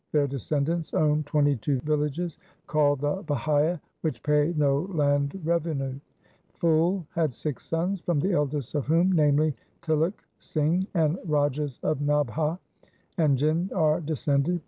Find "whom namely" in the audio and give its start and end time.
8.87-9.55